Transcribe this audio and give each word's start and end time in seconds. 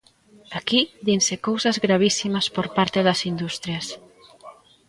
Aquí 0.59 0.81
dinse 1.07 1.35
cousas 1.47 1.75
gravísimas 1.85 2.45
por 2.55 2.65
parte 2.77 2.99
das 3.07 3.19
industrias. 3.31 3.85